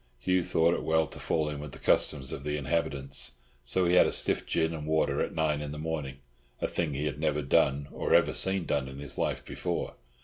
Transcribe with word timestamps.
Hugh 0.19 0.43
thought 0.43 0.73
it 0.73 0.81
well 0.81 1.05
to 1.05 1.19
fall 1.19 1.47
in 1.47 1.59
with 1.59 1.73
the 1.73 1.77
customs 1.77 2.31
of 2.31 2.43
the 2.43 2.57
inhabitants, 2.57 3.33
so 3.63 3.85
he 3.85 3.93
had 3.93 4.07
a 4.07 4.11
stiff 4.11 4.47
gin 4.47 4.73
and 4.73 4.87
water 4.87 5.21
at 5.21 5.35
nine 5.35 5.61
in 5.61 5.71
the 5.71 5.77
morning, 5.77 6.17
a 6.59 6.65
thing 6.65 6.95
he 6.95 7.05
had 7.05 7.19
never 7.19 7.43
done, 7.43 7.87
or 7.91 8.15
even 8.15 8.33
seen 8.33 8.65
done, 8.65 8.87
in 8.87 8.97
his 8.97 9.19
life 9.19 9.45
before. 9.45 9.93